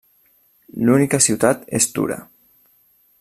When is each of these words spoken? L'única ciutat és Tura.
L'única 0.87 1.19
ciutat 1.27 1.69
és 1.81 1.89
Tura. 1.99 2.21